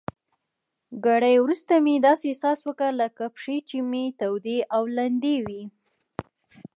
ګړی 1.05 1.35
وروسته 1.39 1.73
مې 1.83 1.95
داسې 2.07 2.25
احساس 2.29 2.59
وکړل 2.63 2.95
لکه 3.03 3.23
پښې 3.35 3.57
چي 3.69 3.77
مې 3.89 4.05
تودې 4.19 4.59
او 4.75 4.83
لندې 4.97 5.35
وي. 5.45 5.63